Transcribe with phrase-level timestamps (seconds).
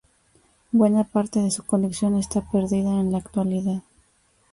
[0.71, 3.83] Buena parte de su colección está perdida en la actualidad.